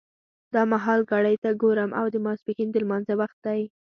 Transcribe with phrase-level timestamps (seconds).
[0.53, 3.61] دا مهال ګړۍ ته ګورم او د ماسپښین د لمانځه وخت دی.